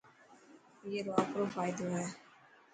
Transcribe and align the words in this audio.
اي 0.85 0.91
رو 1.05 1.11
آپرو 1.21 1.45
فائدو 1.55 1.85
هي. 1.95 2.05